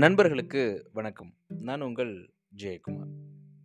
நண்பர்களுக்கு 0.00 0.90
வணக்கம். 0.92 1.34
நான் 1.48 1.80
உங்கள் 1.80 2.32
ஜெயக்குமார். 2.56 3.10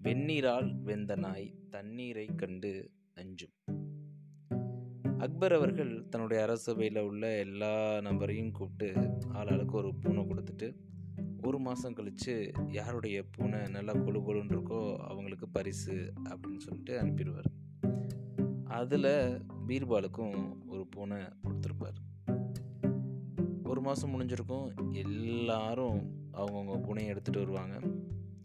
வெந்நீரால் 0.04 0.82
வெந்த 0.82 1.16
நாய் 1.16 1.56
தண்ணீரை 1.70 2.26
கண்டு 2.26 2.92
அஞ்சும். 3.14 3.54
அக்பர் 5.18 5.54
அவர்கள் 5.54 6.08
தன்னுடைய 6.10 6.44
அரசவையில் 6.44 7.00
உள்ள 7.00 7.38
எல்லா 7.38 8.00
நபரையும் 8.00 8.52
கூப்பிட்டு 8.52 9.02
ஆளாளுக்கு 9.34 9.72
ஒரு 9.72 9.96
பூனை 9.96 10.24
கொடுத்துட்டு 10.24 10.76
ஒரு 11.42 11.60
மாதம் 11.60 11.94
கழித்து 11.94 12.52
யாருடைய 12.68 13.24
பூனை 13.32 13.60
நல்லா 13.70 13.94
கொழு 13.94 14.22
கொழுன்னு 14.28 14.52
இருக்கோ 14.52 14.98
அவங்களுக்கு 14.98 15.50
பரிசு 15.50 16.14
அப்படின்னு 16.30 16.58
சொல்லிட்டு 16.58 17.02
அனுப்பிடுவார். 17.02 17.52
அதில் 18.64 19.42
பீர்பாலுக்கும் 19.68 20.56
ஒரு 20.68 20.88
பூனை 20.88 21.18
கொடுத்துருப்பார். 21.18 22.28
ஒரு 23.64 23.82
மாதம் 23.82 24.22
முடிஞ்சிருக்கும். 24.22 24.94
எல்லாரும் 24.94 26.15
அவங்கவுங்க 26.38 26.76
புனையை 26.88 27.10
எடுத்துகிட்டு 27.14 27.44
வருவாங்க. 27.44 27.80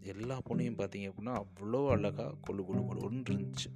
எல்லா 0.03 0.37
புனையும் 0.49 0.77
பார்த்தீங்க 0.77 1.09
அப்படின்னா 1.11 1.33
அவ்வளோ 1.41 1.87
அழகாக 1.87 2.37
கொழு 2.47 2.61
கொழு 2.63 2.81
கொழுன்னு 2.87 3.23
இருந்துச்சு. 3.27 3.69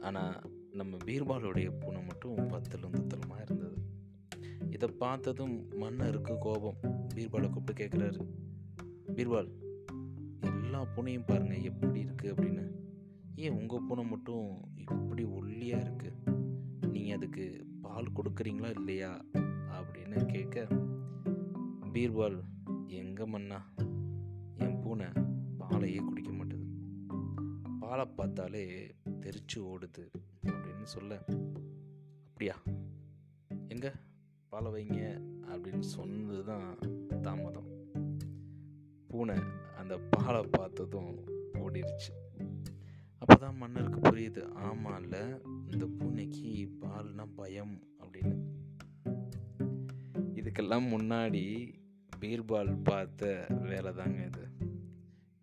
ஆனால் 0.00 0.36
நம்ம 0.72 0.96
பீர்பாலுடைய 1.04 1.70
பூனை 1.80 2.02
மட்டும் 2.02 2.36
பத்தலும் 2.48 2.90
தத்தலுமாக 2.90 3.42
இருந்தது. 3.42 3.76
இதை 4.70 4.88
பார்த்ததும் 4.98 5.68
மன்னருக்கு 5.76 6.38
கோபம். 6.38 6.78
பீர்பாலை 7.14 7.50
கூப்பிட்டு 7.50 7.80
கேட்குறாரு 7.82 8.20
பீர்பால் 9.16 9.50
எல்லா 10.42 10.86
பூனையும் 10.94 11.26
பாருங்கள் 11.26 11.62
எப்படி 11.62 12.04
இருக்குது 12.06 12.32
அப்படின்னு. 12.34 12.64
ஏன் 13.34 13.56
உங்கள் 13.60 13.84
பூனை 13.88 14.04
மட்டும் 14.04 14.46
இப்படி 14.76 15.24
ஒல்லியாக 15.24 15.84
இருக்குது 15.84 16.18
நீங்கள் 16.92 17.16
அதுக்கு 17.16 17.66
பால் 17.82 18.14
கொடுக்குறீங்களா 18.16 18.70
இல்லையா 18.78 19.10
அப்படின்னு 19.78 20.18
கேட்க 20.26 20.66
பீர்பால் 21.92 22.38
எங்க 23.12 23.26
மண்ணா 23.26 23.58
என் 24.56 24.80
பூனை 24.80 25.06
பாலையே 25.58 25.98
குடிக்க 25.98 26.30
மாட்டுது. 26.32 26.66
பாலை 27.80 28.04
பார்த்தாலே 28.06 28.62
தெரிச்சு 29.20 29.58
ஓடுது 29.62 30.04
அப்படின்னு 30.46 30.82
சொல்ல 30.82 31.14
அப்படியா? 32.26 32.56
எங்க? 33.68 33.88
பாலை 34.48 34.72
வைங்க 34.72 35.00
அப்படின்னு 35.46 35.80
சொன்னது 35.80 36.44
தான் 36.44 36.78
தாமதம். 37.22 37.68
பூனை 39.08 39.36
அந்த 39.76 39.98
பாலை 40.10 40.48
பார்த்ததும் 40.50 41.12
ஓடிடுச்சு 41.60 42.12
அப்போ 43.22 43.34
தான் 43.34 43.56
மன்னருக்கு 43.56 44.00
புரியுது 44.00 44.42
ஆமாம்ல 44.62 45.16
இந்த 45.72 45.86
பூனைக்கு 45.98 46.68
பால்னா 46.80 47.26
பயம் 47.36 47.76
அப்படின்னு. 48.00 48.36
இதுக்கெல்லாம் 50.34 50.86
முன்னாடி 50.88 51.44
பீர்பால் 52.22 52.78
பார்த்த 52.84 53.46
வேலை 53.60 53.92
தாங்க 53.92 54.24
இது. 54.24 54.46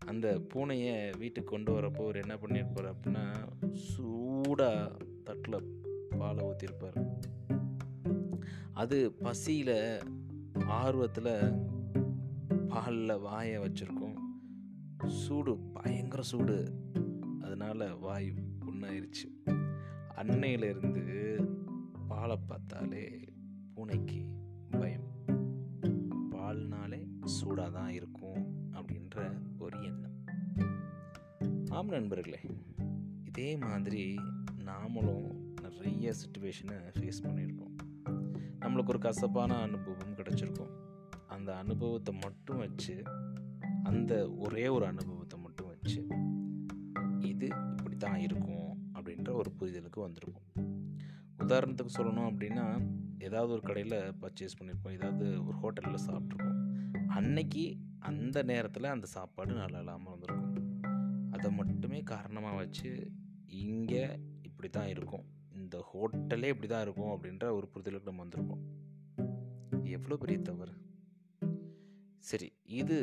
அந்த 0.06 0.42
பூனையை 0.54 1.18
வீட்டுக்கு 1.18 1.52
கொண்டு 1.52 1.82
வரப்போ 1.82 2.02
அவர் 2.02 2.16
என்ன 2.16 2.36
பண்ணியிருப்பார் 2.36 2.94
அப்படின்னா 2.94 3.48
சூடாக 3.74 4.98
தட்டில் 5.24 5.82
பாலை 6.18 6.46
ஊற்றிருப்பார் 6.46 7.18
அது 8.74 9.12
பசியில் 9.12 10.00
ஆர்வத்தில் 10.66 11.54
பாலில் 12.68 13.20
வாயை 13.20 13.58
வச்சுருக்கோம். 13.58 14.18
சூடு 15.08 15.58
பயங்கர 15.58 16.22
சூடு. 16.22 16.74
அதனால் 17.42 18.00
வாய் 18.00 18.34
புண்ணாயிருச்சு. 18.60 19.50
அன்னையிலிருந்து 20.16 21.04
பாலை 22.08 22.38
பார்த்தாலே 22.48 23.20
பூனைக்கு 23.76 24.26
பயம். 24.70 25.09
சூடாக 27.30 27.70
தான் 27.70 27.90
இருக்கும் 27.90 28.42
அப்படின்ற 28.72 29.18
ஒரு 29.58 29.78
எண்ணம். 29.84 30.16
ஆம் 31.70 31.88
நண்பர்களே 31.88 32.40
இதே 33.24 33.58
மாதிரி 33.58 34.16
நாமளும் 34.66 35.28
நிறைய 35.62 36.14
சுச்சுவேஷனை 36.22 36.78
ஃபேஸ் 37.00 37.24
பண்ணியிருக்கோம். 37.24 37.76
நம்மளுக்கு 38.60 38.88
ஒரு 38.88 39.00
கசப்பான 39.00 39.58
அனுபவம் 39.62 40.16
கிடச்சிருக்கும். 40.16 40.74
அந்த 41.28 41.58
அனுபவத்தை 41.58 42.14
மட்டும் 42.24 42.58
வச்சு 42.58 43.04
அந்த 43.84 44.14
ஒரே 44.38 44.68
ஒரு 44.68 44.86
அனுபவத்தை 44.86 45.40
மட்டும் 45.40 45.68
வச்சு 45.68 46.02
இது 47.20 47.48
இப்படி 47.78 47.96
தான் 47.98 48.20
இருக்கும் 48.20 48.70
அப்படின்ற 48.94 49.34
ஒரு 49.34 49.52
புரிதலுக்கு 49.60 50.00
வந்திருக்கும் 50.00 50.50
உதாரணத்துக்கு 51.40 51.92
சொல்லணும் 51.98 52.30
அப்படின்னா 52.32 52.66
ஏதாவது 53.20 53.52
ஒரு 53.52 53.62
கடையில் 53.62 54.00
பர்ச்சேஸ் 54.22 54.58
பண்ணியிருப்போம். 54.60 54.98
ஏதாவது 54.98 55.26
ஒரு 55.46 55.58
ஹோட்டலில் 55.64 56.06
சாப்பிட்ருப்போம் 56.08 56.59
அன்னைக்கு 57.18 57.64
அந்த 58.10 58.44
நேரத்தில் 58.44 58.94
அந்த 58.96 59.08
சாப்பாடு 59.16 59.54
நல்லா 59.54 59.80
இல்லாமல் 59.80 60.14
வந்திருக்கும் 60.14 60.56
அதை 61.36 61.50
மட்டுமே 61.52 62.00
காரணமாக 62.04 62.56
வச்சு 62.56 62.90
இங்கே 63.64 64.04
இப்படி 64.42 64.70
தான் 64.70 64.88
இருக்கும். 64.88 65.26
இந்த 65.60 65.78
ஹோட்டலே 65.92 66.52
இப்படி 66.54 66.68
தான் 66.68 66.84
இருக்கும் 66.86 67.12
அப்படின்ற 67.16 67.46
ஒரு 67.58 67.68
புரிதலுக்கு 67.74 68.10
நம்ம 68.12 68.24
வந்திருக்கோம் 68.26 68.64
எவ்வளோ 69.98 70.18
பெரிய 70.18 70.40
தவறு. 70.42 70.74
சரி 72.30 72.50
இது 72.80 72.98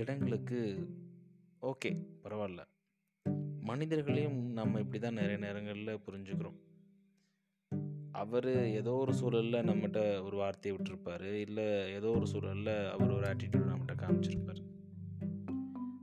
இடங்களுக்கு 0.00 0.60
ஓகே 1.70 1.90
பரவாயில்ல. 2.24 2.62
மனிதர்களையும் 3.70 4.40
நம்ம 4.58 4.80
இப்படி 4.80 4.98
தான் 4.98 5.20
நிறைய 5.20 5.38
நேரங்களில் 5.38 6.02
புரிஞ்சுக்கிறோம். 6.06 6.58
அவர் 8.12 8.70
ஏதோ 8.70 8.90
ஒரு 8.90 9.14
சூழலில் 9.14 9.66
நம்மகிட்ட 9.68 10.22
ஒரு 10.22 10.36
வார்த்தையை 10.36 10.78
விட்டுருப்பாரு. 10.78 11.32
இல்லை 11.32 11.92
ஏதோ 11.92 12.08
ஒரு 12.08 12.26
சூழலில் 12.26 12.90
அவர் 12.90 13.10
ஒரு 13.10 13.26
ஆட்டிடியூட் 13.26 13.70
நம்மகிட்ட 13.70 13.94
காமிச்சிருப்பார். 14.02 14.62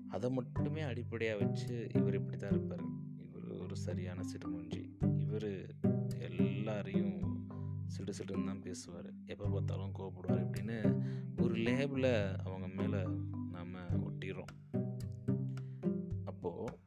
அதை 0.07 0.29
மட்டுமே 0.29 0.81
அடிப்படையாக 0.81 1.45
வச்சு 1.45 1.89
இவர் 1.95 2.13
இப்படி 2.13 2.37
தான் 2.37 2.51
இருப்பார். 2.51 2.85
இவர் 3.21 3.59
ஒரு 3.61 3.75
சரியான 3.75 4.21
சிடுமூஞ்சி 4.21 4.83
இவர் 5.19 5.77
எல்லாரையும் 6.19 7.45
சிடு 7.85 8.13
சிடுன்னு 8.13 8.45
தான் 8.45 8.61
பேசுவார். 8.61 9.13
எப்போ 9.25 9.45
பார்த்தாலும் 9.47 9.95
கோவப்படுவார் 9.99 10.45
இப்படின்னு 10.45 11.01
ஒரு 11.41 11.55
லேபிளை 11.55 12.13
அவங்க 12.45 12.67
மேலே 12.67 13.01
நாம் 13.51 13.75
ஒட்டிடுறோம். 14.07 14.53
அப்போது 16.25 16.77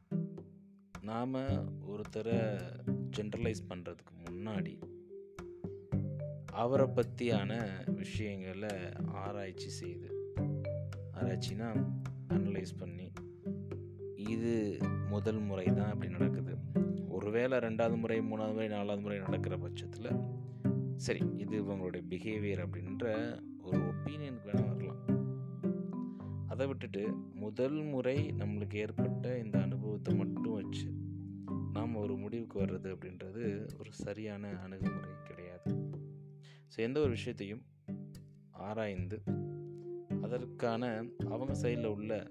நாம் 1.01 1.33
ஒருத்தரை 1.91 2.37
ஜென்ரலைஸ் 3.17 3.69
பண்ணுறதுக்கு 3.69 4.13
முன்னாடி 4.25 4.92
அவரை 6.55 6.85
பற்றியான 6.85 7.51
விஷயங்களை 7.95 8.69
ஆராய்ச்சி 9.05 9.69
செய்து 9.69 10.09
ஆராய்ச்சினா 11.13 11.67
அனலைஸ் 12.27 12.73
பண்ணி 12.79 13.11
இது 14.15 14.77
முதல் 15.09 15.39
முறை 15.39 15.65
தான் 15.65 15.89
அப்படி 15.89 16.11
நடக்குது. 16.11 16.55
ஒருவேளை 17.07 17.57
ரெண்டாவது 17.57 17.97
முறை 17.97 18.19
மூணாவது 18.19 18.53
முறை 18.53 18.67
நாலாவது 18.67 19.01
முறை 19.01 19.17
நடக்கிற 19.19 19.57
பட்சத்தில் 19.57 20.09
சரி 20.95 21.19
இது 21.37 21.65
இவங்களுடைய 21.65 22.03
பிஹேவியர் 22.09 22.63
அப்படின்ற 22.65 23.05
ஒரு 23.61 23.77
ஒப்பீனியனுக்கு 23.77 24.49
வேணால் 24.49 24.67
வரலாம். 24.67 25.01
அதை 26.47 26.67
விட்டுட்டு 26.67 27.03
முதல் 27.33 27.81
முறை 27.81 28.17
நம்மளுக்கு 28.37 28.75
ஏற்பட்ட 28.75 29.37
இந்த 29.37 29.61
அனுபவத்தை 29.61 30.15
மட்டும் 30.15 30.53
வச்சு 30.53 30.87
நாம் 31.71 31.95
ஒரு 31.95 32.15
முடிவுக்கு 32.17 32.59
வர்றது 32.59 32.89
அப்படின்றது 32.95 33.69
ஒரு 33.79 33.91
சரியான 33.91 34.47
அணுகுமுறை. 34.47 35.22
ஸோ 36.73 36.77
எந்த 36.77 36.99
ஒரு 36.99 37.09
விஷயத்தையும் 37.09 37.63
ஆராய்ந்து 38.51 39.23
அதற்கான 40.21 41.05
அவங்க 41.29 41.53
சைடில் 41.53 41.85
உள்ள 41.85 42.27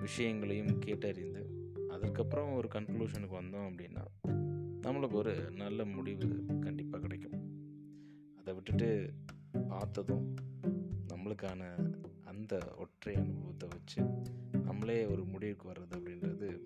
விஷயங்களையும் 0.00 0.80
கேட்டறிந்து 0.80 1.42
அதுக்கப்புறம் 1.88 2.54
ஒரு 2.54 2.68
கன்க்ளூஷனுக்கு 2.72 3.36
வந்தோம் 3.40 3.68
அப்படின்னா 3.70 4.02
நம்மளுக்கு 4.82 5.12
ஒரு 5.12 5.50
நல்ல 5.50 5.84
முடிவு 5.84 6.28
கண்டிப்பாக 6.60 7.02
கிடைக்கும். 7.02 7.36
அதை 8.36 8.54
விட்டுட்டு 8.54 9.12
பார்த்ததும் 9.68 10.34
நம்மளுக்கான 11.08 11.92
அந்த 12.24 12.74
ஒற்றை 12.76 13.14
அனுபவத்தை 13.14 13.68
வச்சு 13.68 14.02
நம்மளே 14.62 15.06
ஒரு 15.06 15.24
முடிவுக்கு 15.24 15.70
வர்றது 15.70 15.94
அப்படின்றது 15.98 16.60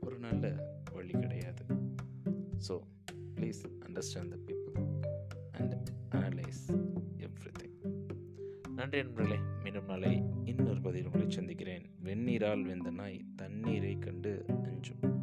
ஒரு 0.00 0.18
நல்ல 0.18 0.74
வழி 0.92 1.12
கிடையாது. 1.12 1.64
So 2.68 2.80
please 3.34 3.62
understand 3.86 4.28
the 4.28 4.38
people 4.46 4.55
and 5.58 5.90
analyse 6.10 6.64
everything 7.60 7.94
நன்றி 8.74 9.02
நண்பர்களே 9.02 9.38
மீண்டும் 9.62 9.86
நாளை 9.86 10.22
இன்னொரு 10.44 10.80
பதில் 10.80 11.04
உங்களை 11.04 11.30
சந்திக்கிறேன். 11.30 11.84
வெந்நீரால் 12.04 12.62
வெந்த 12.62 12.90
நாய் 12.90 13.24
தண்ணீரை 13.36 13.98
கண்டு 13.98 14.44
அஞ்சும். 14.48 15.14